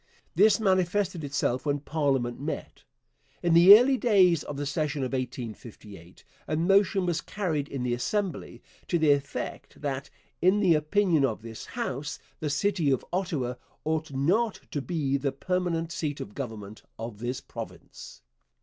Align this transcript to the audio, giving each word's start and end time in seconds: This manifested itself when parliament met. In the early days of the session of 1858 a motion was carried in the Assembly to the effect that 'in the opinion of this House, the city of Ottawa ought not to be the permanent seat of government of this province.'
This 0.33 0.59
manifested 0.59 1.23
itself 1.23 1.63
when 1.63 1.79
parliament 1.81 2.39
met. 2.39 2.85
In 3.43 3.53
the 3.53 3.77
early 3.77 3.97
days 3.97 4.41
of 4.41 4.57
the 4.57 4.65
session 4.65 5.03
of 5.03 5.13
1858 5.13 6.23
a 6.47 6.57
motion 6.57 7.05
was 7.05 7.21
carried 7.21 7.67
in 7.69 7.83
the 7.83 7.93
Assembly 7.93 8.63
to 8.87 8.97
the 8.97 9.11
effect 9.11 9.79
that 9.81 10.09
'in 10.41 10.59
the 10.59 10.73
opinion 10.73 11.23
of 11.23 11.43
this 11.43 11.67
House, 11.67 12.17
the 12.39 12.49
city 12.49 12.89
of 12.89 13.05
Ottawa 13.13 13.53
ought 13.83 14.11
not 14.11 14.61
to 14.71 14.81
be 14.81 15.17
the 15.17 15.31
permanent 15.31 15.91
seat 15.91 16.19
of 16.19 16.33
government 16.33 16.81
of 16.97 17.19
this 17.19 17.39
province.' 17.39 18.23